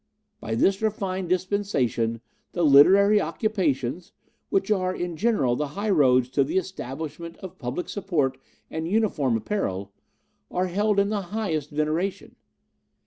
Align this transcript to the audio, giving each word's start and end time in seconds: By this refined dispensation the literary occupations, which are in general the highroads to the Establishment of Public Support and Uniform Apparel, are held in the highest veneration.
By 0.39 0.55
this 0.55 0.81
refined 0.81 1.29
dispensation 1.29 2.21
the 2.53 2.63
literary 2.63 3.21
occupations, 3.21 4.13
which 4.49 4.71
are 4.71 4.95
in 4.95 5.15
general 5.15 5.55
the 5.55 5.67
highroads 5.77 6.29
to 6.29 6.43
the 6.43 6.57
Establishment 6.57 7.37
of 7.37 7.59
Public 7.59 7.87
Support 7.87 8.39
and 8.71 8.87
Uniform 8.87 9.37
Apparel, 9.37 9.93
are 10.49 10.65
held 10.65 10.97
in 10.99 11.09
the 11.09 11.21
highest 11.37 11.69
veneration. 11.69 12.35